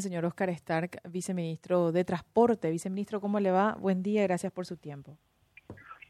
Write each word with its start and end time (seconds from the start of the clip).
Señor 0.00 0.24
Oscar 0.24 0.50
Stark, 0.50 1.00
viceministro 1.08 1.92
de 1.92 2.04
Transporte. 2.04 2.70
Viceministro, 2.70 3.20
¿cómo 3.20 3.40
le 3.40 3.50
va? 3.50 3.76
Buen 3.80 4.02
día, 4.02 4.22
gracias 4.24 4.52
por 4.52 4.66
su 4.66 4.76
tiempo. 4.76 5.16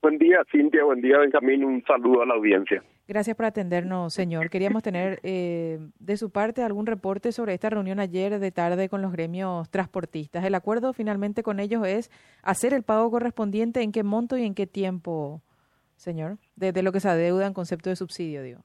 Buen 0.00 0.18
día, 0.18 0.38
Cintia. 0.50 0.84
Buen 0.84 1.00
día, 1.00 1.18
Benjamín. 1.18 1.64
Un 1.64 1.82
saludo 1.84 2.22
a 2.22 2.26
la 2.26 2.34
audiencia. 2.34 2.82
Gracias 3.08 3.34
por 3.34 3.46
atendernos, 3.46 4.12
señor. 4.12 4.50
Queríamos 4.50 4.82
tener 4.82 5.18
eh, 5.22 5.78
de 5.98 6.16
su 6.16 6.30
parte 6.30 6.62
algún 6.62 6.86
reporte 6.86 7.32
sobre 7.32 7.54
esta 7.54 7.70
reunión 7.70 8.00
ayer 8.00 8.38
de 8.38 8.52
tarde 8.52 8.88
con 8.88 9.02
los 9.02 9.12
gremios 9.12 9.68
transportistas. 9.70 10.44
El 10.44 10.54
acuerdo 10.54 10.92
finalmente 10.92 11.42
con 11.42 11.58
ellos 11.58 11.86
es 11.86 12.10
hacer 12.42 12.74
el 12.74 12.82
pago 12.82 13.10
correspondiente 13.10 13.80
en 13.80 13.92
qué 13.92 14.02
monto 14.02 14.36
y 14.36 14.44
en 14.44 14.54
qué 14.54 14.66
tiempo, 14.66 15.42
señor, 15.96 16.36
de, 16.54 16.82
lo 16.82 16.92
que 16.92 17.00
se 17.00 17.08
adeuda 17.08 17.46
en 17.46 17.54
concepto 17.54 17.88
de 17.88 17.96
subsidio, 17.96 18.42
digo. 18.42 18.60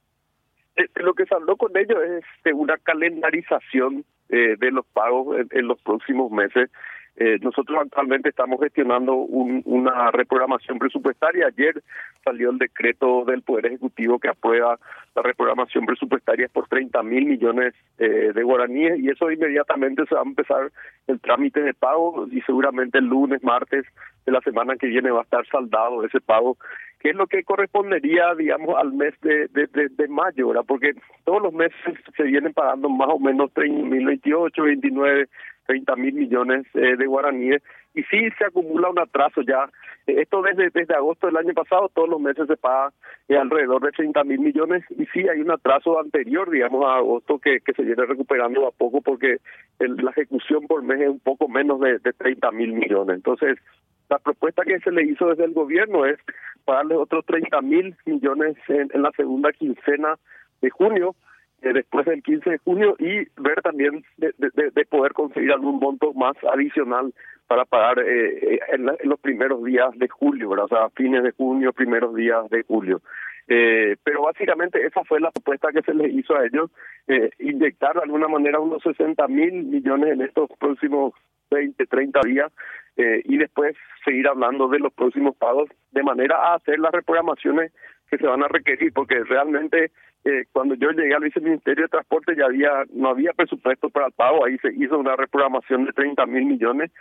Lo 1.04 1.14
que 1.14 1.26
se 1.26 1.36
con 1.58 1.76
ellos 1.76 2.00
es 2.46 2.54
una 2.54 2.78
calendarización 2.78 4.06
eh, 4.30 4.56
de 4.58 4.72
los 4.72 4.86
pagos 4.86 5.38
en, 5.52 5.68
los 5.68 5.82
próximos 5.82 6.32
meses. 6.32 6.72
Eh, 7.18 7.38
nosotros 7.42 7.78
actualmente 7.80 8.30
estamos 8.30 8.60
gestionando 8.62 9.14
una 9.14 10.12
reprogramación 10.12 10.80
presupuestaria. 10.80 11.48
Ayer 11.48 11.84
salió 12.24 12.52
el 12.52 12.58
decreto 12.58 13.26
del 13.26 13.42
Poder 13.42 13.66
Ejecutivo 13.68 14.18
que 14.18 14.30
aprueba 14.30 14.80
la 15.14 15.22
reprogramación 15.22 15.86
presupuestaria 15.86 16.48
por 16.48 16.70
30 16.70 17.04
mil 17.04 17.26
millones 17.26 17.74
eh, 18.00 18.32
de 18.34 18.44
guaraníes 18.44 18.98
y 19.00 19.10
eso 19.10 19.30
inmediatamente 19.30 20.06
se 20.08 20.16
va 20.16 20.22
a 20.22 20.26
empezar 20.26 20.72
el 21.08 21.20
trámite 21.20 21.62
de 21.62 21.74
pago 21.74 22.28
y 22.32 22.42
seguramente 22.42 22.98
el 22.98 23.06
lunes, 23.06 23.44
martes 23.44 23.86
de 24.26 24.32
la 24.32 24.40
semana 24.40 24.78
que 24.78 24.88
viene 24.88 25.12
va 25.12 25.20
a 25.20 25.24
estar 25.24 25.46
saldado 25.48 26.06
ese 26.06 26.22
pago 26.22 26.58
que 27.04 27.10
es 27.10 27.16
lo 27.16 27.28
que 27.28 27.44
correspondería, 27.44 28.34
digamos, 28.34 28.78
al 28.78 28.94
mes 28.94 29.14
de, 29.22 29.50
de, 29.50 29.90
de, 29.90 30.08
mayo, 30.08 30.48
¿verdad? 30.48 30.64
Porque 30.66 30.94
todos 31.26 31.42
los 31.44 31.52
meses 31.54 31.76
se 32.16 32.24
vienen 32.24 32.54
pagando 32.54 32.88
más 32.88 33.10
o 33.12 33.20
menos 33.20 33.54
2028, 33.54 34.64
29, 34.64 35.28
30 35.66 35.96
mil 35.98 36.14
millones 36.14 36.66
eh, 36.74 36.96
de 36.96 37.06
guaraníes 37.06 37.62
y 37.94 38.04
sí 38.04 38.30
se 38.38 38.46
acumula 38.46 38.90
un 38.90 39.00
atraso 39.00 39.42
ya. 39.42 39.70
Eh, 40.08 40.22
esto 40.22 40.42
desde 40.42 40.70
desde 40.70 40.96
agosto 40.96 41.28
del 41.28 41.36
año 41.36 41.54
pasado, 41.54 41.92
todos 41.94 42.08
los 42.08 42.22
meses 42.22 42.48
se 42.48 42.56
paga 42.56 42.94
eh, 43.28 43.36
alrededor 43.36 43.82
de 43.82 43.92
30 43.92 44.24
mil 44.24 44.40
millones 44.40 44.86
y 44.92 45.06
sí 45.08 45.28
hay 45.28 45.42
un 45.42 45.52
atraso 45.52 46.00
anterior, 46.00 46.50
digamos, 46.50 46.86
a 46.86 46.96
agosto 46.96 47.38
que, 47.38 47.60
se 47.76 47.84
viene 47.84 48.06
recuperando 48.06 48.66
a 48.66 48.72
poco 48.72 49.02
porque 49.02 49.40
la 49.80 50.12
ejecución 50.12 50.68
por 50.68 50.82
mes 50.84 51.02
es 51.02 51.10
un 51.10 51.20
poco 51.20 51.50
menos 51.50 51.82
de, 51.82 52.00
de 52.00 52.14
30 52.14 52.50
mil 52.52 52.72
millones. 52.72 53.18
Entonces, 53.18 53.60
la 54.10 54.20
propuesta 54.20 54.64
que 54.64 54.80
se 54.80 54.92
le 54.92 55.04
hizo 55.04 55.28
desde 55.30 55.46
el 55.46 55.54
gobierno 55.54 56.06
es 56.06 56.20
pagarle 56.66 56.96
otros 56.96 57.26
30 57.26 57.62
mil 57.62 57.96
millones 58.06 58.56
en, 58.68 58.90
la 59.02 59.12
segunda 59.12 59.52
quincena 59.52 60.18
de 60.62 60.70
junio, 60.70 61.16
eh, 61.62 61.74
después 61.74 62.06
del 62.06 62.24
15 62.24 62.50
de 62.50 62.58
junio, 62.60 62.96
y 63.00 63.28
ver 63.42 63.62
también 63.62 64.04
de, 64.18 64.34
de, 64.38 64.86
poder 64.86 65.14
conseguir 65.14 65.52
algún 65.52 65.80
monto 65.80 66.14
más 66.14 66.36
adicional 66.52 67.14
para 67.48 67.66
pagar 67.66 68.00
eh, 68.00 68.60
en, 68.72 68.90
los 69.04 69.20
primeros 69.20 69.64
días 69.64 69.90
de 69.96 70.08
julio, 70.08 70.52
o 70.52 70.68
sea, 70.68 70.90
fines 70.92 71.24
de 71.24 71.32
junio, 71.32 71.74
primeros 71.74 72.16
días 72.16 72.50
de 72.50 72.64
julio. 72.64 73.02
Eh, 73.48 73.98
pero 74.04 74.24
básicamente 74.24 74.86
esa 74.86 75.04
fue 75.04 75.20
la 75.20 75.32
propuesta 75.32 75.72
que 75.72 75.82
se 75.82 75.94
les 75.94 76.14
hizo 76.14 76.36
a 76.36 76.46
ellos, 76.46 76.72
eh, 77.08 77.30
inyectar 77.40 77.94
de 77.96 78.04
alguna 78.04 78.28
manera 78.28 78.60
unos 78.60 78.82
60 78.84 79.28
mil 79.28 79.66
millones 79.66 80.14
en 80.14 80.22
estos 80.22 80.50
próximos 80.60 81.14
20, 81.54 81.86
30 81.86 82.20
días 82.26 82.52
eh, 82.98 83.22
y 83.26 83.38
después 83.38 83.76
seguir 84.06 84.28
hablando 84.28 84.68
de 84.68 84.80
los 84.80 84.94
próximos 84.94 85.36
pagos 85.36 85.70
de 85.92 86.04
manera 86.04 86.36
a 86.36 86.56
hacer 86.56 86.80
las 86.80 86.92
reprogramaciones 86.92 87.72
que 88.10 88.18
se 88.18 88.28
van 88.28 88.44
a 88.44 88.48
requerir, 88.48 88.94
porque 88.94 89.24
realmente 89.24 89.92
eh, 90.26 90.46
cuando 90.52 90.76
yo 90.76 90.92
llegué 90.92 91.16
al 91.16 91.24
viceministerio 91.24 91.86
de 91.86 91.90
Transporte 91.90 92.36
ya 92.38 92.46
había 92.46 92.70
no 92.94 93.10
había 93.10 93.34
presupuesto 93.34 93.90
para 93.90 94.08
el 94.08 94.14
pago, 94.14 94.46
ahí 94.46 94.58
se 94.60 94.74
hizo 94.76 94.98
una 94.98 95.16
reprogramación 95.16 95.86
de 95.86 95.94
30 95.94 96.26
mil 96.28 96.46
millones, 96.46 96.92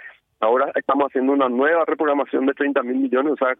ahora 0.40 0.72
estamos 0.74 1.06
haciendo 1.06 1.32
una 1.32 1.48
nueva 1.48 1.84
reprogramación 1.84 2.46
de 2.46 2.54
30 2.54 2.82
mil 2.82 2.96
millones, 2.96 3.34
o 3.34 3.36
sea, 3.36 3.54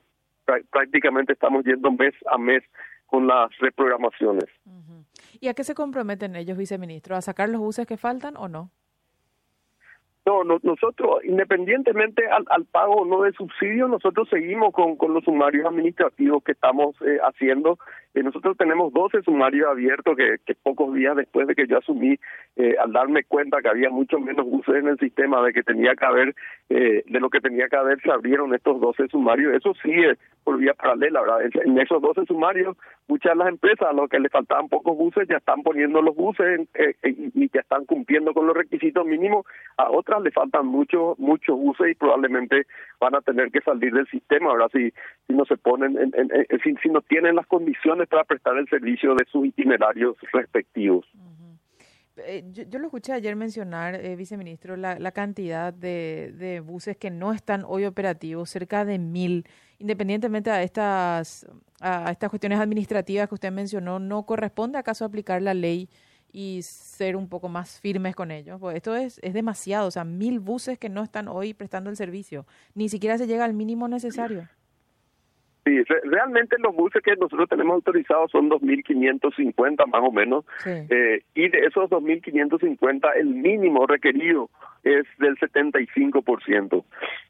prácticamente 0.71 1.35
estamos 1.35 1.65
yendo 1.65 1.91
mes 1.93 2.15
a 2.27 2.39
mes 2.39 2.63
con 3.07 3.27
las 3.27 3.57
reprogramaciones. 3.59 4.47
¿Y 5.41 5.49
a 5.49 5.55
qué 5.55 5.65
se 5.65 5.75
comprometen 5.75 6.35
ellos, 6.35 6.57
viceministro? 6.57 7.15
¿A 7.15 7.21
sacar 7.21 7.49
los 7.49 7.61
buses 7.61 7.87
que 7.87 7.97
faltan 7.97 8.37
o 8.37 8.49
no? 8.49 8.71
No, 10.25 10.45
nosotros, 10.45 11.25
independientemente 11.25 12.29
al, 12.29 12.45
al 12.51 12.65
pago 12.65 13.03
o 13.03 13.05
no 13.05 13.23
de 13.23 13.33
subsidio, 13.33 13.89
nosotros 13.89 14.29
seguimos 14.29 14.73
con, 14.73 14.97
con 14.97 15.13
los 15.15 15.25
sumarios 15.25 15.67
administrativos 15.67 16.45
que 16.45 16.53
estamos 16.53 16.95
eh, 17.03 17.19
haciendo. 17.25 17.79
Eh, 18.15 18.23
nosotros 18.23 18.57
tenemos 18.57 18.93
12 18.93 19.23
sumarios 19.23 19.69
abiertos 19.69 20.17
que, 20.17 20.55
pocos 20.63 20.95
días 20.95 21.17
después 21.17 21.47
de 21.47 21.55
que 21.55 21.67
yo 21.67 21.79
asumí, 21.79 22.19
eh, 22.57 22.77
al 22.83 22.93
darme 22.93 23.25
cuenta 23.25 23.63
que 23.63 23.69
había 23.69 23.91
mucho 23.91 24.19
menos 24.19 24.47
buses 24.47 24.77
en 24.77 24.89
el 24.89 24.99
sistema, 24.99 25.43
de 25.43 25.53
que 25.53 25.63
tenía 25.63 25.95
que 25.95 26.05
haber, 26.05 26.35
de 26.69 27.21
lo 27.21 27.29
que 27.29 27.41
tenía 27.41 27.69
que 27.69 27.77
haber, 27.77 28.01
se 28.01 28.11
abrieron 28.11 28.55
estos 28.55 28.81
12 28.81 29.09
sumarios. 29.09 29.55
Eso 29.55 29.75
sigue 29.83 30.17
por 30.45 30.59
vía 30.59 30.75
paralela, 30.75 31.21
¿verdad? 31.21 31.43
En, 31.65 31.79
esos 31.79 32.01
12 32.01 32.25
sumarios, 32.27 32.77
muchas 33.09 33.33
de 33.33 33.39
las 33.39 33.49
empresas 33.49 33.89
a 33.89 33.93
los 33.93 34.09
que 34.09 34.19
le 34.19 34.29
faltaban 34.29 34.69
pocos 34.69 34.97
buses 34.97 35.29
ya 35.29 35.37
están 35.37 35.63
poniendo 35.63 36.01
los 36.01 36.17
buses 36.17 36.69
y 37.05 37.51
ya 37.53 37.61
están 37.61 37.85
cumpliendo 37.85 38.33
con 38.33 38.47
los 38.47 38.57
requisitos 38.57 39.07
mínimos. 39.07 39.47
A 39.77 39.91
otras 39.91 40.23
le 40.23 40.31
faltan 40.31 40.67
muchos 40.67 41.19
muchos 41.19 41.59
buses 41.59 41.91
y 41.91 41.95
probablemente 41.95 42.67
van 43.01 43.15
a 43.15 43.21
tener 43.21 43.51
que 43.51 43.61
salir 43.61 43.93
del 43.93 44.07
sistema 44.09 44.51
ahora 44.51 44.69
si 44.73 44.93
si 45.27 45.35
no 45.35 45.45
se 45.45 45.57
ponen 45.57 45.97
en, 45.99 46.13
si, 46.63 46.75
si, 46.83 46.89
no 46.89 47.01
tienen 47.03 47.37
las 47.37 47.47
condiciones 47.47 48.02
para 48.09 48.25
prestar 48.25 48.57
el 48.59 48.69
servicio 48.69 49.15
de 49.15 49.25
sus 49.31 49.47
itinerarios 49.47 50.17
respectivos 50.33 51.07
eh, 52.17 52.45
yo, 52.53 52.79
lo 52.79 52.87
escuché 52.87 53.13
ayer 53.13 53.35
mencionar, 53.37 53.95
eh, 53.95 54.17
viceministro, 54.17 54.77
la, 54.77 55.13
cantidad 55.13 55.73
de, 55.73 56.35
de, 56.37 56.61
buses 56.61 56.97
que 56.97 57.11
no 57.11 57.33
están 57.33 57.65
hoy 57.67 57.87
operativos, 57.87 58.51
cerca 58.51 58.85
de 58.85 58.99
mil, 58.99 59.47
independientemente 59.79 60.51
a 60.51 60.63
estas, 60.63 61.47
a 61.81 62.11
estas 62.11 62.29
cuestiones 62.29 62.61
administrativas 62.61 63.29
que 63.29 63.35
usted 63.35 63.51
mencionó, 63.51 63.99
¿no 63.99 64.25
corresponde 64.25 64.79
acaso 64.79 65.07
aplicar 65.07 65.41
la 65.41 65.55
ley 65.55 65.89
y 66.33 66.61
ser 66.63 67.17
un 67.17 67.29
poco 67.29 67.49
más 67.49 67.79
firmes 67.79 68.17
con 68.17 68.31
ellos. 68.31 68.59
Pues 68.59 68.77
esto 68.77 68.97
es, 68.97 69.19
es 69.23 69.35
demasiado, 69.35 69.87
o 69.87 69.91
sea, 69.91 70.05
mil 70.05 70.41
buses 70.41 70.79
que 70.79 70.89
no 70.89 71.03
están 71.03 71.29
hoy 71.29 71.55
prestando 71.55 71.91
el 71.91 71.97
servicio, 71.97 72.47
ni 72.75 72.89
siquiera 72.89 73.19
se 73.19 73.27
llega 73.27 73.45
al 73.45 73.53
mínimo 73.53 73.87
necesario. 73.87 74.49
Sí, 75.65 75.81
realmente 76.05 76.57
los 76.59 76.75
buses 76.75 77.03
que 77.05 77.15
nosotros 77.15 77.49
tenemos 77.49 77.75
autorizados 77.75 78.33
son 78.33 78.51
2.550 78.51 79.87
más 79.87 80.03
o 80.03 80.11
menos, 80.11 80.45
eh, 80.67 81.23
y 81.35 81.49
de 81.49 81.59
esos 81.67 81.89
2.550 81.89 83.11
el 83.17 83.27
mínimo 83.27 83.87
requerido 83.87 84.51
es 84.83 85.07
del 85.19 85.37
75%. 85.39 86.85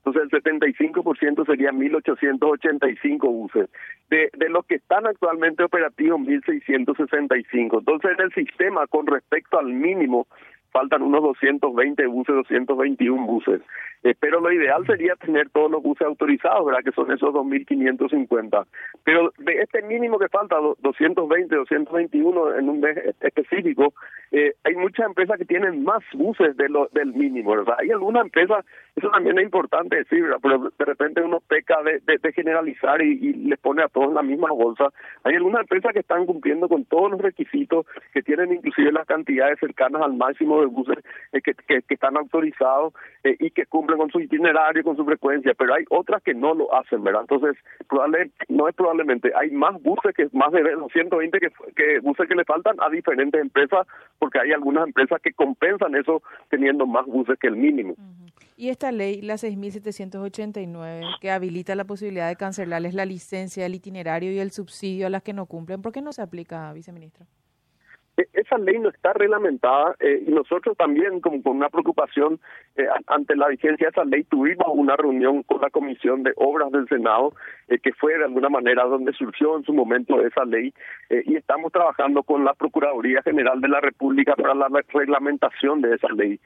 Entonces 0.04 0.22
el 0.22 0.30
75% 0.30 1.46
sería 1.46 1.72
1.885 1.72 3.18
buses. 3.20 3.68
De, 4.08 4.30
de 4.34 4.48
los 4.48 4.64
que 4.64 4.76
están 4.76 5.06
actualmente 5.06 5.62
operativos, 5.62 6.20
1.665. 6.22 7.78
Entonces 7.80 8.10
en 8.18 8.24
el 8.24 8.32
sistema 8.32 8.86
con 8.86 9.06
respecto 9.06 9.58
al 9.58 9.66
mínimo 9.66 10.26
faltan 10.72 11.02
unos 11.02 11.22
220 11.22 12.06
buses, 12.06 12.34
221 12.34 13.26
buses. 13.26 13.62
Eh, 14.04 14.14
pero 14.18 14.40
lo 14.40 14.50
ideal 14.50 14.84
sería 14.84 15.14
tener 15.14 15.48
todos 15.50 15.70
los 15.70 15.80
buses 15.80 16.06
autorizados, 16.06 16.66
¿verdad? 16.66 16.82
Que 16.84 16.90
son 16.90 17.12
esos 17.12 17.32
2.550. 17.32 18.66
Pero 19.04 19.32
de 19.38 19.60
este 19.60 19.82
mínimo 19.82 20.18
que 20.18 20.28
falta, 20.28 20.56
220, 20.56 21.54
221 21.54 22.58
en 22.58 22.68
un 22.68 22.80
mes 22.80 22.98
específico, 23.20 23.94
eh, 24.32 24.54
hay 24.64 24.74
muchas 24.74 25.06
empresas 25.06 25.38
que 25.38 25.44
tienen 25.44 25.84
más 25.84 26.02
buses 26.14 26.56
del 26.56 27.12
mínimo, 27.14 27.50
¿verdad? 27.52 27.76
Hay 27.78 27.90
algunas 27.90 28.24
empresas, 28.24 28.64
eso 28.96 29.08
también 29.10 29.38
es 29.38 29.44
importante 29.44 29.96
decir. 29.96 30.24
Pero 30.42 30.72
de 30.76 30.84
repente 30.84 31.22
uno 31.22 31.40
peca 31.40 31.76
de, 31.82 32.32
generalizar 32.32 33.02
y, 33.02 33.12
y, 33.12 33.32
les 33.34 33.58
pone 33.60 33.82
a 33.82 33.88
todos 33.88 34.12
la 34.12 34.22
misma 34.22 34.50
bolsa. 34.50 34.88
Hay 35.22 35.34
algunas 35.34 35.60
empresas 35.60 35.92
que 35.92 36.00
están 36.00 36.26
cumpliendo 36.26 36.68
con 36.68 36.84
todos 36.86 37.10
los 37.10 37.20
requisitos, 37.20 37.86
que 38.12 38.22
tienen 38.22 38.52
inclusive 38.52 38.90
las 38.90 39.06
cantidades 39.06 39.60
cercanas 39.60 40.02
al 40.02 40.14
máximo 40.14 40.61
de 40.62 40.68
buses 40.68 40.98
eh, 41.32 41.40
que, 41.40 41.54
que, 41.54 41.82
están 41.88 42.16
autorizados 42.16 42.94
eh, 43.24 43.36
y 43.38 43.50
que 43.50 43.66
cumplen 43.66 43.98
con 43.98 44.10
su 44.10 44.20
itinerario, 44.20 44.82
con 44.82 44.96
su 44.96 45.04
frecuencia, 45.04 45.52
pero 45.56 45.74
hay 45.74 45.84
otras 45.90 46.22
que 46.22 46.34
no 46.34 46.54
lo 46.54 46.74
hacen, 46.74 47.02
¿verdad? 47.02 47.22
Entonces, 47.22 47.56
probablemente, 47.88 48.34
no 48.48 48.68
es 48.68 48.74
probablemente, 48.74 49.32
hay 49.34 49.50
más 49.50 49.80
buses 49.82 50.14
que, 50.14 50.28
más 50.32 50.52
de 50.52 50.62
220 50.62 51.38
que, 51.38 51.48
que 51.76 52.00
buses 52.00 52.28
que 52.28 52.34
le 52.34 52.44
faltan 52.44 52.76
a 52.80 52.88
diferentes 52.88 53.40
empresas, 53.40 53.86
porque 54.18 54.38
hay 54.38 54.52
algunas 54.52 54.86
empresas 54.86 55.20
que 55.22 55.32
compensan 55.32 55.94
eso 55.94 56.22
teniendo 56.48 56.86
más 56.86 57.06
buses 57.06 57.38
que 57.38 57.48
el 57.48 57.56
mínimo. 57.56 57.94
Y 58.56 58.68
esta 58.68 58.92
ley, 58.92 59.22
la 59.22 59.34
6.789, 59.34 61.18
que 61.20 61.30
habilita 61.30 61.74
la 61.74 61.84
posibilidad 61.84 62.28
de 62.28 62.36
cancelarles 62.36 62.94
la 62.94 63.06
licencia, 63.06 63.66
el 63.66 63.74
itinerario 63.74 64.30
y 64.30 64.38
el 64.38 64.52
subsidio 64.52 65.06
a 65.06 65.10
las 65.10 65.22
que 65.22 65.32
no 65.32 65.46
cumplen, 65.46 65.82
¿por 65.82 65.92
qué 65.92 66.02
no 66.02 66.12
se 66.12 66.22
aplica, 66.22 66.72
viceministro? 66.72 67.26
E, 68.16 68.26
esa 68.34 68.58
ley 68.58 68.78
no 68.78 68.90
está 68.90 69.12
reglamentada 69.14 69.96
eh, 70.00 70.24
y 70.26 70.30
nosotros 70.30 70.76
también, 70.76 71.20
como 71.20 71.42
con 71.42 71.56
una 71.56 71.70
preocupación 71.70 72.40
eh, 72.76 72.84
ante 73.06 73.36
la 73.36 73.48
vigencia 73.48 73.86
de 73.86 73.90
esa 73.90 74.04
ley, 74.04 74.24
tuvimos 74.24 74.66
una 74.72 74.96
reunión 74.96 75.42
con 75.44 75.60
la 75.60 75.70
Comisión 75.70 76.22
de 76.22 76.32
Obras 76.36 76.70
del 76.72 76.86
Senado, 76.88 77.32
eh, 77.68 77.78
que 77.78 77.92
fue 77.94 78.18
de 78.18 78.24
alguna 78.24 78.50
manera 78.50 78.84
donde 78.84 79.12
surgió 79.12 79.56
en 79.56 79.64
su 79.64 79.72
momento 79.72 80.24
esa 80.24 80.44
ley, 80.44 80.74
y 81.10 81.36
estamos 81.36 81.72
trabajando 81.72 82.22
con 82.22 82.44
la 82.44 82.54
Procuraduría 82.54 83.22
General 83.22 83.60
de 83.60 83.68
la 83.68 83.80
República 83.80 84.34
para 84.34 84.54
la 84.54 84.68
reglamentación 84.92 85.82
de 85.82 85.94
esa 85.94 86.08
ley. 86.08 86.40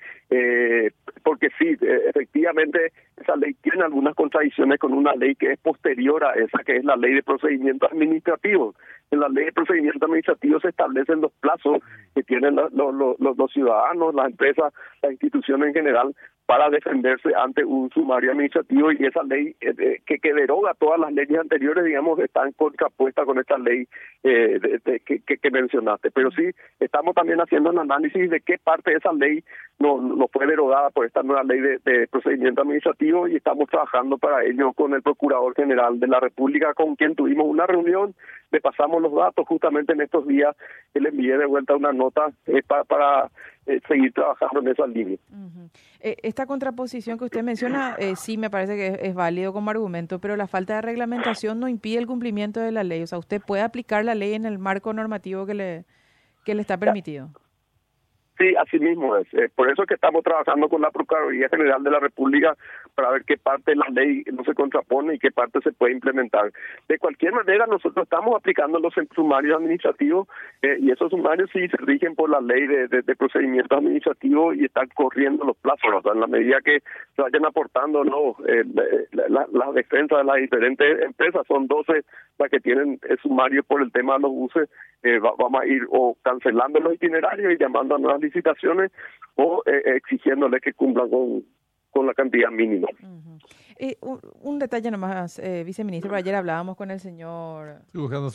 porque 1.22 1.50
sí, 1.58 1.76
efectivamente, 1.80 2.92
esa 3.16 3.36
ley 3.36 3.54
tiene 3.62 3.84
algunas 3.84 4.14
contradicciones 4.14 4.78
con 4.78 4.92
una 4.92 5.14
ley 5.14 5.36
que 5.36 5.52
es 5.52 5.58
posterior 5.60 6.24
a 6.24 6.32
esa, 6.32 6.64
que 6.64 6.76
es 6.76 6.84
la 6.84 6.96
ley 6.96 7.14
de 7.14 7.22
procedimientos 7.22 7.90
administrativos. 7.92 8.74
En 9.10 9.20
la 9.20 9.28
ley 9.28 9.44
de 9.46 9.52
procedimientos 9.52 10.02
administrativos 10.02 10.62
se 10.62 10.68
establecen 10.68 11.20
los 11.20 11.32
plazos 11.40 11.78
que 12.14 12.22
tienen 12.22 12.56
los, 12.56 12.72
los, 12.72 13.18
los, 13.18 13.52
ciudadanos, 13.52 14.14
las 14.14 14.26
empresas, 14.26 14.72
las 15.02 15.12
instituciones 15.12 15.68
en 15.68 15.74
general 15.74 16.14
para 16.46 16.70
defenderse 16.70 17.30
ante 17.36 17.64
un 17.64 17.90
sumario 17.90 18.30
administrativo 18.30 18.92
y 18.92 19.04
esa 19.04 19.24
ley 19.24 19.56
eh, 19.60 20.00
que, 20.06 20.18
que 20.20 20.32
deroga 20.32 20.74
todas 20.74 21.00
las 21.00 21.12
leyes 21.12 21.38
anteriores, 21.38 21.84
digamos, 21.84 22.20
está 22.20 22.44
en 22.46 22.52
contrapuesta 22.52 23.24
con 23.24 23.40
esta 23.40 23.58
ley 23.58 23.88
eh, 24.22 24.60
de, 24.60 25.00
que, 25.00 25.20
que, 25.20 25.50
mencionaste. 25.50 26.12
Pero 26.12 26.30
sí, 26.30 26.48
estamos 26.78 27.16
también 27.16 27.40
haciendo 27.40 27.70
un 27.70 27.80
análisis 27.80 28.30
de 28.30 28.40
qué 28.40 28.58
parte 28.58 28.92
de 28.92 28.98
esa 28.98 29.12
ley 29.12 29.42
no, 29.80 30.00
no 30.00 30.28
fue 30.28 30.46
derogada 30.46 30.90
por 30.90 31.04
esta 31.04 31.24
nueva 31.24 31.42
ley 31.42 31.60
de, 31.60 31.78
de 31.84 32.06
procedimiento 32.06 32.62
administrativo 32.62 33.26
y 33.26 33.36
estamos 33.36 33.68
trabajando 33.68 34.16
para 34.16 34.44
ello 34.44 34.72
con 34.72 34.94
el 34.94 35.02
Procurador 35.02 35.52
General 35.54 35.98
de 35.98 36.06
la 36.06 36.20
República, 36.20 36.74
con 36.74 36.94
quien 36.94 37.16
tuvimos 37.16 37.46
una 37.46 37.66
reunión, 37.66 38.14
le 38.52 38.60
pasamos 38.60 39.02
los 39.02 39.12
datos 39.12 39.46
justamente 39.48 39.94
en 39.94 40.00
estos 40.00 40.26
días, 40.28 40.56
le 40.94 41.08
envié 41.08 41.36
de 41.36 41.46
vuelta 41.46 41.74
una 41.74 41.92
nota 41.92 42.30
eh, 42.46 42.62
para, 42.66 42.84
para 42.84 43.30
seguir 43.88 44.12
trabajando 44.12 44.60
en 44.60 44.68
esa 44.68 44.86
línea. 44.86 45.18
Eh, 46.00 46.16
esta 46.22 46.46
contraposición 46.46 47.18
que 47.18 47.24
usted 47.24 47.42
menciona 47.42 47.96
eh, 47.98 48.14
sí 48.16 48.36
me 48.36 48.50
parece 48.50 48.76
que 48.76 49.08
es, 49.08 49.14
válido 49.14 49.52
como 49.52 49.70
argumento, 49.70 50.20
pero 50.20 50.36
la 50.36 50.46
falta 50.46 50.76
de 50.76 50.82
reglamentación 50.82 51.58
no 51.58 51.68
impide 51.68 51.98
el 51.98 52.06
cumplimiento 52.06 52.60
de 52.60 52.72
la 52.72 52.84
ley. 52.84 53.02
O 53.02 53.06
sea, 53.06 53.18
usted 53.18 53.40
puede 53.40 53.62
aplicar 53.62 54.04
la 54.04 54.14
ley 54.14 54.34
en 54.34 54.46
el 54.46 54.58
marco 54.58 54.92
normativo 54.92 55.46
que 55.46 55.54
le, 55.54 55.84
que 56.44 56.54
le 56.54 56.60
está 56.60 56.76
permitido. 56.76 57.30
Sí, 58.38 58.54
así 58.56 58.78
mismo 58.78 59.16
es. 59.16 59.26
Eh, 59.32 59.48
por 59.54 59.70
eso 59.70 59.82
es 59.82 59.88
que 59.88 59.94
estamos 59.94 60.22
trabajando 60.22 60.68
con 60.68 60.82
la 60.82 60.90
Procuraduría 60.90 61.48
General 61.48 61.82
de 61.82 61.90
la 61.90 62.00
República 62.00 62.54
para 62.94 63.10
ver 63.10 63.24
qué 63.24 63.38
parte 63.38 63.70
de 63.70 63.76
la 63.76 63.86
ley 63.90 64.24
no 64.30 64.44
se 64.44 64.52
contrapone 64.52 65.14
y 65.14 65.18
qué 65.18 65.30
parte 65.30 65.60
se 65.62 65.72
puede 65.72 65.94
implementar. 65.94 66.52
De 66.86 66.98
cualquier 66.98 67.32
manera, 67.32 67.66
nosotros 67.66 68.04
estamos 68.04 68.36
aplicando 68.36 68.78
los 68.78 68.92
sumarios 69.14 69.56
administrativos 69.56 70.28
eh, 70.60 70.76
y 70.80 70.90
esos 70.90 71.10
sumarios 71.10 71.48
sí 71.50 71.66
se 71.68 71.78
rigen 71.78 72.14
por 72.14 72.28
la 72.28 72.40
ley 72.40 72.66
de, 72.66 72.88
de, 72.88 73.16
procedimientos 73.16 73.78
administrativos 73.78 74.56
y 74.56 74.66
están 74.66 74.88
corriendo 74.94 75.44
los 75.46 75.56
plazos. 75.56 75.90
O 75.94 76.02
sea, 76.02 76.12
en 76.12 76.20
la 76.20 76.26
medida 76.26 76.60
que 76.62 76.80
se 77.14 77.22
vayan 77.22 77.46
aportando 77.46 78.04
no 78.04 78.36
eh, 78.46 78.64
la, 79.12 79.46
la, 79.50 79.72
defensa 79.72 80.18
de 80.18 80.24
las 80.24 80.36
diferentes 80.36 81.02
empresas, 81.02 81.46
son 81.46 81.66
12 81.66 82.04
las 82.38 82.50
que 82.50 82.60
tienen 82.60 83.00
sumarios 83.22 83.64
por 83.64 83.80
el 83.80 83.90
tema 83.92 84.14
de 84.14 84.20
los 84.20 84.30
buses, 84.30 84.68
vamos 85.38 85.62
a 85.62 85.66
ir 85.66 85.82
o 85.90 86.16
cancelando 86.22 86.80
los 86.80 86.94
itinerarios 86.94 87.52
y 87.52 87.58
llamando 87.58 87.94
a 87.94 87.98
nuevas 87.98 88.20
licitaciones 88.26 88.90
o 89.36 89.62
eh, 89.66 89.96
exigiéndole 89.96 90.60
que 90.60 90.72
cumplan 90.72 91.08
con, 91.10 91.44
con 91.90 92.06
la 92.06 92.14
cantidad 92.14 92.50
mínima. 92.50 92.88
Eh, 93.78 93.96
un, 94.00 94.58
detalle 94.58 94.90
nomás, 94.90 95.38
eh, 95.38 95.62
viceministro, 95.64 96.14
ayer 96.14 96.34
hablábamos 96.34 96.76
con 96.76 96.90
el 96.90 96.98
señor 96.98 97.80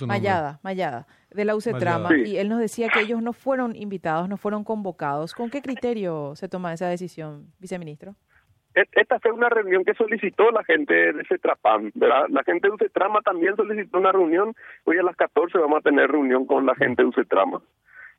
Mayada, 0.08 0.60
Mayada, 0.64 1.08
de 1.32 1.46
la 1.46 1.56
UCETRAMA, 1.56 2.18
y 2.18 2.38
él 2.38 2.48
nos 2.48 2.60
decía 2.60 2.90
que 2.90 3.02
ellos 3.02 3.22
no 3.24 3.34
fueron 3.34 3.76
invitados, 3.76 4.30
no 4.30 4.38
fueron 4.38 4.64
convocados. 4.64 5.34
¿Con 5.34 5.50
qué 5.50 5.62
criterio 5.62 6.36
se 6.36 6.48
toma 6.48 6.74
esa 6.74 6.88
decisión, 6.90 7.48
viceministro? 7.60 8.16
E, 8.76 8.84
esta 8.94 9.20
fue 9.20 9.32
una 9.32 9.50
reunión 9.50 9.84
que 9.84 9.94
solicitó 9.96 10.52
la 10.52 10.64
gente 10.64 10.94
de 10.94 11.24
CETRAPAM, 11.26 11.92
¿verdad? 11.96 12.26
La 12.30 12.44
gente 12.44 12.68
de 12.68 12.76
UCETRAMA 12.76 13.22
también 13.22 13.56
solicitó 13.56 13.98
una 13.98 14.12
reunión. 14.12 14.56
Hoy 14.86 14.98
a 14.98 15.04
las 15.04 15.16
14 15.16 15.58
vamos 15.58 15.80
a 15.80 15.82
tener 15.82 16.10
reunión 16.10 16.46
con 16.46 16.66
la 16.66 16.76
gente 16.76 17.02
de 17.02 17.10
UCETRAMA. 17.10 17.62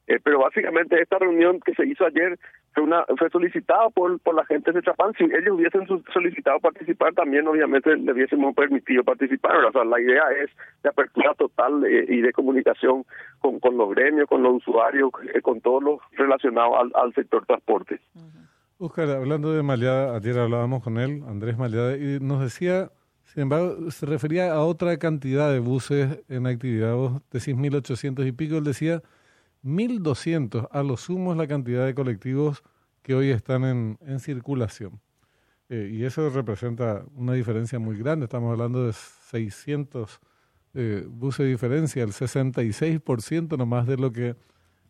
Eh, 0.09 0.19
pero 0.23 0.41
básicamente 0.41 1.01
esta 1.01 1.19
reunión 1.19 1.61
que 1.61 1.75
se 1.75 1.87
hizo 1.87 2.05
ayer 2.05 2.37
fue 2.75 2.83
una 2.83 3.05
fue 3.19 3.31
solicitada 3.31 3.89
por 3.91 4.19
por 4.21 4.35
la 4.35 4.45
gente 4.47 4.73
de 4.73 4.83
Chapán. 4.83 5.13
Si 5.17 5.25
ellos 5.25 5.55
hubiesen 5.55 5.87
solicitado 6.13 6.59
participar, 6.59 7.15
también 7.15 7.47
obviamente 7.47 7.97
le 7.97 8.13
hubiésemos 8.13 8.55
permitido 8.55 9.05
participar. 9.05 9.65
O 9.65 9.71
sea, 9.71 9.85
la 9.85 10.01
idea 10.01 10.25
es 10.43 10.51
de 10.83 10.89
apertura 10.89 11.35
total 11.35 11.85
eh, 11.85 12.05
y 12.09 12.21
de 12.21 12.33
comunicación 12.33 13.05
con, 13.39 13.61
con 13.61 13.77
los 13.77 13.91
gremios, 13.91 14.29
con 14.29 14.43
los 14.43 14.55
usuarios, 14.55 15.11
eh, 15.35 15.41
con 15.41 15.61
todos 15.61 15.83
los 15.83 16.01
relacionados 16.13 16.91
al, 16.95 17.15
sector 17.15 17.47
transporte. 17.47 18.01
Oscar, 18.79 19.11
hablando 19.11 19.53
de 19.53 19.63
Maliada, 19.63 20.17
ayer 20.17 20.37
hablábamos 20.39 20.83
con 20.83 20.99
él, 20.99 21.23
Andrés 21.29 21.57
Maliada, 21.57 21.97
y 21.97 22.19
nos 22.21 22.41
decía, 22.41 22.91
sin 23.25 23.43
embargo, 23.43 23.91
se 23.91 24.07
refería 24.07 24.53
a 24.53 24.65
otra 24.65 24.97
cantidad 24.97 25.53
de 25.53 25.61
buses 25.61 26.25
en 26.29 26.47
actividad. 26.47 26.95
Vos 26.95 27.23
decís 27.31 27.55
1.800 27.55 28.27
y 28.27 28.33
pico, 28.33 28.57
él 28.57 28.65
decía 28.65 29.03
1.200 29.65 30.69
a 30.71 30.83
lo 30.83 30.97
sumo 30.97 31.33
es 31.33 31.39
la 31.39 31.47
cantidad 31.47 31.87
de 31.87 31.95
colectivos 31.95 32.63
que 33.03 33.15
hoy 33.15 33.31
están 33.31 33.65
en, 33.65 33.99
en 34.01 34.21
circulación. 34.21 35.01
Eh, 35.69 35.91
y 35.91 36.05
eso 36.05 36.29
representa 36.29 37.05
una 37.15 37.33
diferencia 37.33 37.79
muy 37.79 37.97
grande. 37.97 38.25
Estamos 38.25 38.53
hablando 38.53 38.87
de 38.87 38.93
600 38.93 40.21
eh, 40.75 41.07
buses 41.09 41.45
de 41.45 41.51
diferencia, 41.51 42.03
el 42.03 42.13
66% 42.13 43.57
nomás 43.57 43.87
de 43.87 43.97
lo 43.97 44.13
que 44.13 44.37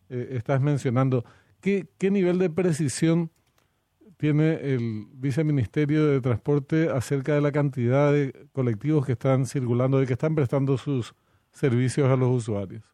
eh, 0.09 0.29
estás 0.33 0.61
mencionando. 0.61 1.25
¿Qué, 1.61 1.89
¿Qué 1.99 2.11
nivel 2.11 2.39
de 2.39 2.51
precisión 2.51 3.31
tiene 4.17 4.55
el 4.75 5.07
viceministerio 5.13 6.07
de 6.07 6.21
Transporte 6.21 6.89
acerca 6.91 7.35
de 7.35 7.41
la 7.41 7.53
cantidad 7.53 8.13
de 8.13 8.49
colectivos 8.53 9.07
que 9.07 9.13
están 9.13 9.47
circulando 9.47 10.03
y 10.03 10.07
que 10.07 10.15
están 10.15 10.35
prestando 10.35 10.79
sus 10.79 11.15
servicios 11.53 12.09
a 12.11 12.17
los 12.17 12.31
usuarios? 12.31 12.92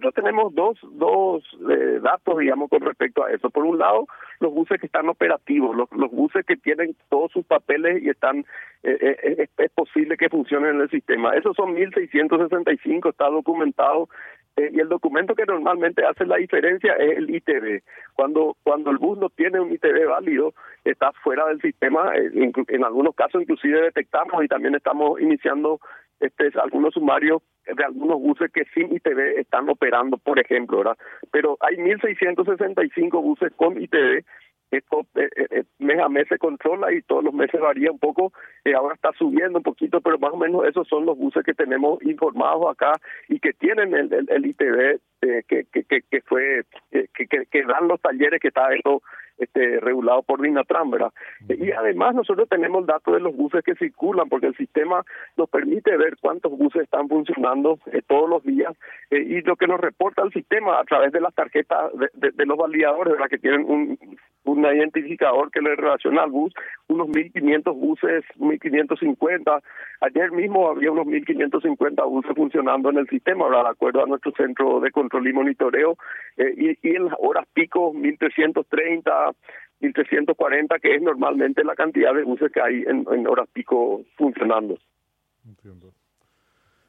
Nosotros 0.00 0.24
tenemos 0.24 0.54
dos, 0.54 0.78
dos 0.92 1.44
eh, 1.70 2.00
datos, 2.02 2.38
digamos, 2.38 2.70
con 2.70 2.80
respecto 2.80 3.22
a 3.22 3.30
eso. 3.30 3.50
Por 3.50 3.64
un 3.64 3.78
lado, 3.78 4.06
los 4.40 4.52
buses 4.52 4.80
que 4.80 4.86
están 4.86 5.08
operativos, 5.10 5.76
los, 5.76 5.90
los 5.92 6.10
buses 6.10 6.46
que 6.46 6.56
tienen 6.56 6.96
todos 7.10 7.30
sus 7.32 7.44
papeles 7.44 8.02
y 8.02 8.08
están, 8.08 8.46
eh, 8.82 9.16
eh, 9.22 9.48
es, 9.58 9.70
posible 9.72 10.16
que 10.16 10.30
funcionen 10.30 10.76
en 10.76 10.80
el 10.82 10.90
sistema. 10.90 11.34
Esos 11.34 11.54
son 11.54 11.74
1.665, 11.76 13.10
está 13.10 13.28
documentado. 13.28 14.08
y 14.56 14.80
el 14.80 14.88
documento 14.88 15.34
que 15.34 15.44
normalmente 15.44 16.04
hace 16.04 16.24
la 16.24 16.36
diferencia 16.36 16.94
es 16.94 17.18
el 17.18 17.34
ITV. 17.34 17.82
Cuando, 18.14 18.56
cuando 18.62 18.90
el 18.90 18.98
bus 18.98 19.18
no 19.18 19.28
tiene 19.28 19.60
un 19.60 19.70
ITV 19.72 20.06
válido, 20.08 20.54
está 20.84 21.12
fuera 21.22 21.46
del 21.46 21.60
sistema. 21.60 22.12
En, 22.14 22.52
en 22.68 22.84
algunos 22.84 23.14
casos 23.14 23.42
inclusive 23.42 23.82
detectamos 23.82 24.42
y 24.42 24.48
también 24.48 24.74
estamos 24.74 25.20
iniciando 25.20 25.78
este, 26.20 26.50
algunos 26.60 26.94
sumarios 26.94 27.42
de 27.66 27.84
algunos 27.84 28.20
buses 28.20 28.50
que 28.52 28.64
sin 28.74 28.94
ITV 28.94 29.38
están 29.38 29.68
operando, 29.68 30.16
por 30.18 30.38
ejemplo, 30.38 30.78
¿verdad? 30.78 30.98
Pero 31.30 31.56
hay 31.60 31.76
1.665 31.76 33.22
buses 33.22 33.52
con 33.56 33.80
ITV 33.80 34.24
esto 34.70 35.00
eh, 35.16 35.28
eh, 35.36 35.46
eh, 35.50 35.64
mes 35.78 35.98
a 35.98 36.08
mes 36.08 36.28
se 36.28 36.38
controla 36.38 36.92
y 36.92 37.02
todos 37.02 37.24
los 37.24 37.34
meses 37.34 37.60
varía 37.60 37.90
un 37.90 37.98
poco, 37.98 38.32
eh, 38.64 38.74
ahora 38.74 38.94
está 38.94 39.10
subiendo 39.18 39.58
un 39.58 39.64
poquito, 39.64 40.00
pero 40.00 40.18
más 40.18 40.32
o 40.32 40.36
menos 40.36 40.64
esos 40.66 40.86
son 40.86 41.06
los 41.06 41.18
buses 41.18 41.44
que 41.44 41.54
tenemos 41.54 42.00
informados 42.02 42.70
acá 42.70 42.92
y 43.28 43.40
que 43.40 43.52
tienen 43.52 43.94
el, 43.94 44.26
el, 44.28 44.46
ITV 44.46 45.00
que, 45.20 45.64
que, 45.72 45.84
que, 45.84 46.02
que, 46.02 46.20
fue, 46.22 46.64
que, 46.90 47.26
que, 47.26 47.46
que 47.46 47.62
dan 47.64 47.88
los 47.88 48.00
talleres 48.00 48.40
que 48.40 48.48
está 48.48 48.72
eso 48.74 49.02
este, 49.40 49.80
regulado 49.80 50.22
por 50.22 50.40
Dinatran, 50.40 50.90
¿verdad? 50.90 51.12
Y 51.48 51.72
además 51.72 52.14
nosotros 52.14 52.48
tenemos 52.48 52.86
datos 52.86 53.14
de 53.14 53.20
los 53.20 53.34
buses 53.34 53.64
que 53.64 53.74
circulan, 53.74 54.28
porque 54.28 54.46
el 54.46 54.56
sistema 54.56 55.02
nos 55.36 55.48
permite 55.48 55.96
ver 55.96 56.16
cuántos 56.20 56.52
buses 56.56 56.82
están 56.82 57.08
funcionando 57.08 57.78
eh, 57.86 58.02
todos 58.06 58.28
los 58.28 58.44
días 58.44 58.76
eh, 59.10 59.18
y 59.18 59.40
lo 59.40 59.56
que 59.56 59.66
nos 59.66 59.80
reporta 59.80 60.22
el 60.22 60.32
sistema 60.32 60.78
a 60.78 60.84
través 60.84 61.12
de 61.12 61.20
las 61.20 61.34
tarjetas 61.34 61.90
de, 62.14 62.30
de, 62.32 62.46
los 62.46 62.58
validadores, 62.58 63.14
¿verdad? 63.14 63.28
Que 63.28 63.38
tienen 63.38 63.64
un, 63.66 63.98
un 64.44 64.64
identificador 64.64 65.50
que 65.50 65.62
le 65.62 65.74
relaciona 65.74 66.22
al 66.22 66.30
bus, 66.30 66.52
unos 66.88 67.08
1.500 67.08 67.74
buses, 67.74 68.24
1.550. 68.38 69.62
Ayer 70.02 70.32
mismo 70.32 70.68
había 70.68 70.92
unos 70.92 71.06
1.550 71.06 72.08
buses 72.08 72.32
funcionando 72.36 72.90
en 72.90 72.98
el 72.98 73.08
sistema, 73.08 73.46
¿verdad? 73.46 73.64
De 73.64 73.70
acuerdo 73.70 74.04
a 74.04 74.06
nuestro 74.06 74.32
centro 74.32 74.80
de 74.80 74.90
control 74.90 75.09
y 75.18 75.32
monitoreo. 75.32 75.96
Eh, 76.36 76.54
y, 76.82 76.88
y 76.88 76.96
en 76.96 77.06
las 77.06 77.14
horas 77.18 77.46
pico, 77.52 77.92
1.330 77.92 79.34
1340, 79.80 80.78
que 80.78 80.94
es 80.94 81.02
normalmente 81.02 81.64
la 81.64 81.74
cantidad 81.74 82.14
de 82.14 82.24
buses 82.24 82.52
que 82.52 82.60
hay 82.60 82.84
en, 82.86 83.26
horas 83.26 83.48
pico 83.52 84.02
funcionando. 84.16 84.78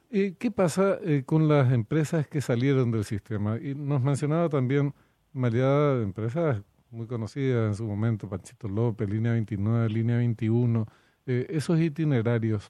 ¿Y 0.10 0.34
qué 0.34 0.52
pasa 0.52 1.00
eh, 1.04 1.24
con 1.26 1.48
las 1.48 1.72
empresas 1.72 2.28
que 2.28 2.42
salieron 2.42 2.92
del 2.92 3.06
sistema? 3.06 3.58
Y 3.58 3.76
nos 3.76 4.02
mencionaba 4.02 4.50
también 4.50 4.94
María, 5.32 5.94
empresas 6.02 6.62
muy 6.90 7.08
conocidas 7.08 7.70
en 7.70 7.76
su 7.76 7.86
momento, 7.86 8.28
Panchito 8.28 8.68
López, 8.68 9.10
Línea 9.10 9.32
29, 9.32 9.90
Línea 9.90 10.18
21. 10.18 10.86
Eh, 11.26 11.48
esos 11.50 11.80
itinerarios 11.80 12.70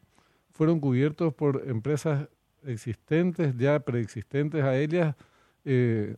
fueron 0.51 0.79
cubiertos 0.79 1.33
por 1.33 1.63
empresas 1.67 2.29
existentes, 2.63 3.57
ya 3.57 3.79
preexistentes 3.79 4.63
a 4.63 4.77
ellas, 4.77 5.15
eh, 5.65 6.15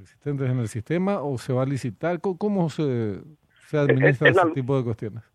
existentes 0.00 0.50
en 0.50 0.58
el 0.58 0.68
sistema 0.68 1.22
o 1.22 1.38
se 1.38 1.52
va 1.52 1.62
a 1.62 1.66
licitar? 1.66 2.20
¿Cómo, 2.20 2.70
se, 2.70 3.20
se 3.68 3.78
administra 3.78 4.30
ese 4.30 4.50
tipo 4.54 4.76
de 4.76 4.84
cuestiones? 4.84 5.31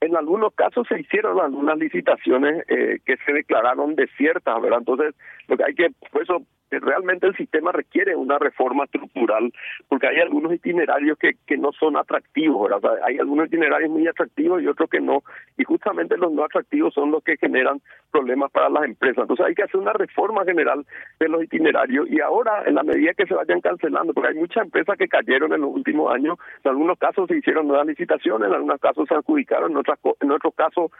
En 0.00 0.16
algunos 0.16 0.54
casos 0.54 0.86
se 0.88 0.98
hicieron 0.98 1.38
algunas 1.38 1.76
licitaciones 1.76 2.64
eh, 2.68 3.00
que 3.04 3.16
se 3.18 3.32
declararon 3.32 3.96
desiertas, 3.96 4.60
¿verdad? 4.62 4.78
Entonces, 4.78 5.14
lo 5.46 5.56
que 5.58 5.64
hay 5.64 5.74
que, 5.74 5.90
por 6.10 6.22
eso 6.22 6.42
realmente 6.78 7.26
el 7.26 7.36
sistema 7.36 7.72
requiere 7.72 8.14
una 8.14 8.38
reforma 8.38 8.84
estructural, 8.84 9.52
porque 9.88 10.06
hay 10.06 10.20
algunos 10.20 10.52
itinerarios 10.52 11.18
que, 11.18 11.34
no 11.58 11.72
son 11.72 11.96
atractivos, 11.96 12.70
¿verdad? 12.70 12.98
hay 13.04 13.18
algunos 13.18 13.48
itinerarios 13.48 13.90
muy 13.90 14.06
atractivos 14.06 14.62
y 14.62 14.66
otros 14.66 14.88
que 14.88 15.00
no, 15.00 15.22
y 15.58 15.64
justamente 15.64 16.16
los 16.16 16.32
no 16.32 16.44
atractivos 16.44 16.94
son 16.94 17.10
los 17.10 17.22
que 17.22 17.36
generan 17.36 17.82
problemas 18.10 18.50
para 18.50 18.70
las 18.70 18.84
empresas. 18.84 19.22
Entonces 19.22 19.44
hay 19.44 19.54
que 19.54 19.64
hacer 19.64 19.78
una 19.78 19.92
reforma 19.92 20.44
general 20.44 20.86
de 21.18 21.28
los 21.28 21.42
itinerarios 21.42 22.08
y 22.08 22.20
ahora, 22.20 22.62
en 22.66 22.76
la 22.76 22.82
medida 22.82 23.12
que 23.12 23.26
se 23.26 23.34
vayan 23.34 23.60
cancelando, 23.60 24.14
porque 24.14 24.30
hay 24.30 24.36
muchas 24.36 24.64
empresas 24.64 24.96
que 24.96 25.08
cayeron 25.08 25.52
en 25.52 25.60
los 25.60 25.70
últimos 25.70 26.14
años, 26.14 26.38
en 26.64 26.70
algunos 26.70 26.98
casos 26.98 27.28
se 27.28 27.36
hicieron 27.36 27.68
nuevas 27.68 27.86
licitaciones, 27.86 28.48
en 28.48 28.54
algunos 28.54 28.80
casos 28.80 29.06
se 29.06 29.14
adjudicaron, 29.14 29.72
en, 29.72 29.76
en 30.20 30.30
otros 30.30 30.54
casos 30.54 30.90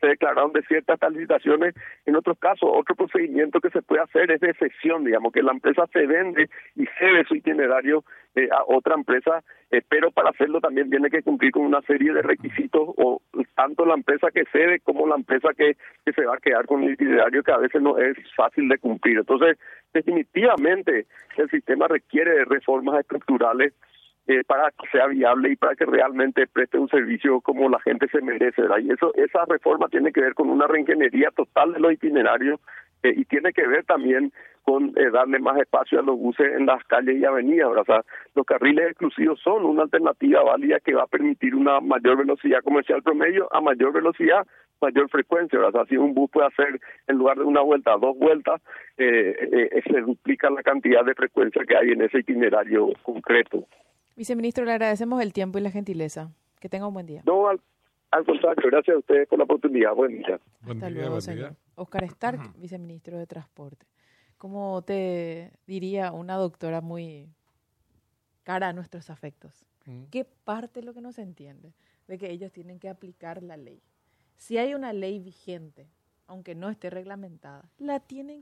se 0.00 0.06
declararon 0.06 0.52
de 0.52 0.62
ciertas 0.62 0.98
licitaciones, 1.12 1.74
en 2.06 2.16
otros 2.16 2.38
casos 2.38 2.70
otro 2.72 2.94
procedimiento 2.94 3.60
que 3.60 3.70
se 3.70 3.82
puede 3.82 4.02
hacer 4.02 4.30
es 4.30 4.40
de 4.40 4.50
excepción, 4.50 5.04
digamos, 5.04 5.32
que 5.32 5.42
la 5.42 5.52
empresa 5.52 5.86
se 5.92 6.06
vende 6.06 6.48
y 6.74 6.86
cede 6.98 7.24
su 7.28 7.34
itinerario 7.34 8.02
eh, 8.34 8.48
a 8.50 8.62
otra 8.66 8.94
empresa, 8.94 9.42
eh, 9.70 9.82
pero 9.88 10.10
para 10.10 10.30
hacerlo 10.30 10.60
también 10.60 10.88
tiene 10.88 11.10
que 11.10 11.22
cumplir 11.22 11.52
con 11.52 11.64
una 11.64 11.82
serie 11.82 12.12
de 12.12 12.22
requisitos, 12.22 12.88
o 12.96 13.20
tanto 13.54 13.84
la 13.84 13.94
empresa 13.94 14.28
que 14.32 14.44
cede 14.52 14.80
como 14.80 15.06
la 15.06 15.16
empresa 15.16 15.50
que, 15.56 15.76
que 16.04 16.12
se 16.12 16.24
va 16.24 16.34
a 16.34 16.38
quedar 16.38 16.66
con 16.66 16.82
el 16.82 16.92
itinerario 16.92 17.42
que 17.42 17.52
a 17.52 17.58
veces 17.58 17.82
no 17.82 17.98
es 17.98 18.16
fácil 18.34 18.68
de 18.68 18.78
cumplir. 18.78 19.18
Entonces, 19.18 19.58
definitivamente 19.92 21.06
el 21.36 21.50
sistema 21.50 21.88
requiere 21.88 22.30
de 22.30 22.44
reformas 22.46 23.00
estructurales 23.00 23.74
eh, 24.26 24.44
para 24.46 24.70
que 24.70 24.86
sea 24.92 25.06
viable 25.06 25.50
y 25.50 25.56
para 25.56 25.74
que 25.74 25.86
realmente 25.86 26.46
preste 26.46 26.78
un 26.78 26.88
servicio 26.88 27.40
como 27.40 27.68
la 27.68 27.80
gente 27.80 28.06
se 28.08 28.20
merece. 28.20 28.62
¿verdad? 28.62 28.78
Y 28.78 28.92
eso, 28.92 29.12
esa 29.14 29.44
reforma 29.48 29.88
tiene 29.88 30.12
que 30.12 30.20
ver 30.20 30.34
con 30.34 30.50
una 30.50 30.66
reingeniería 30.66 31.30
total 31.34 31.72
de 31.72 31.80
los 31.80 31.92
itinerarios 31.92 32.60
eh, 33.02 33.14
y 33.16 33.24
tiene 33.24 33.52
que 33.52 33.66
ver 33.66 33.84
también 33.84 34.32
con 34.62 34.92
eh, 34.96 35.10
darle 35.10 35.38
más 35.38 35.58
espacio 35.58 35.98
a 35.98 36.02
los 36.02 36.18
buses 36.18 36.46
en 36.54 36.66
las 36.66 36.84
calles 36.84 37.16
y 37.16 37.24
avenidas. 37.24 37.70
Sea, 37.86 38.04
los 38.34 38.46
carriles 38.46 38.90
exclusivos 38.90 39.40
son 39.40 39.64
una 39.64 39.84
alternativa 39.84 40.42
válida 40.42 40.80
que 40.80 40.94
va 40.94 41.04
a 41.04 41.06
permitir 41.06 41.54
una 41.54 41.80
mayor 41.80 42.18
velocidad 42.18 42.62
comercial 42.62 43.02
promedio 43.02 43.48
a 43.52 43.60
mayor 43.62 43.92
velocidad, 43.92 44.46
mayor 44.82 45.08
frecuencia. 45.08 45.58
O 45.60 45.72
sea, 45.72 45.86
si 45.86 45.96
un 45.96 46.12
bus 46.12 46.30
puede 46.30 46.48
hacer 46.48 46.78
en 47.08 47.16
lugar 47.16 47.38
de 47.38 47.44
una 47.44 47.62
vuelta, 47.62 47.96
dos 47.96 48.16
vueltas, 48.18 48.60
eh, 48.98 49.82
se 49.90 50.00
duplica 50.02 50.50
la 50.50 50.62
cantidad 50.62 51.04
de 51.04 51.14
frecuencia 51.14 51.64
que 51.66 51.76
hay 51.76 51.92
en 51.92 52.02
ese 52.02 52.18
itinerario 52.18 52.90
concreto. 53.02 53.64
Viceministro, 54.20 54.66
le 54.66 54.72
agradecemos 54.72 55.22
el 55.22 55.32
tiempo 55.32 55.56
y 55.56 55.62
la 55.62 55.70
gentileza. 55.70 56.30
Que 56.60 56.68
tenga 56.68 56.86
un 56.86 56.92
buen 56.92 57.06
día. 57.06 57.22
No, 57.24 57.48
al, 57.48 57.58
contrario, 58.26 58.70
gracias 58.70 58.94
a 58.94 58.98
ustedes 58.98 59.26
por 59.26 59.38
la 59.38 59.44
oportunidad. 59.44 59.94
Buen 59.94 60.18
día. 60.18 60.38
Hasta 60.68 60.90
luego, 60.90 61.22
señor. 61.22 61.56
Oscar 61.74 62.04
Stark, 62.04 62.52
viceministro 62.58 63.16
de 63.16 63.26
Transporte. 63.26 63.86
Como 64.36 64.82
te 64.82 65.52
diría 65.66 66.12
una 66.12 66.36
doctora 66.36 66.82
muy 66.82 67.30
cara 68.42 68.68
a 68.68 68.72
nuestros 68.74 69.08
afectos? 69.08 69.64
¿Qué 70.10 70.26
parte 70.26 70.80
es 70.80 70.84
lo 70.84 70.92
que 70.92 71.00
no 71.00 71.12
se 71.12 71.22
entiende? 71.22 71.72
De 72.06 72.18
que 72.18 72.30
ellos 72.30 72.52
tienen 72.52 72.78
que 72.78 72.90
aplicar 72.90 73.42
la 73.42 73.56
ley. 73.56 73.80
Si 74.36 74.58
hay 74.58 74.74
una 74.74 74.92
ley 74.92 75.18
vigente, 75.18 75.88
aunque 76.26 76.54
no 76.54 76.68
esté 76.68 76.90
reglamentada, 76.90 77.70
la 77.78 78.00
tienen 78.00 78.38